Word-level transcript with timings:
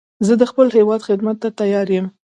زه 0.27 0.33
د 0.41 0.43
خپل 0.51 0.67
هېواد 0.77 1.01
خدمت 1.07 1.37
ته 1.43 1.49
تیار 1.59 1.87
یم 1.95 2.07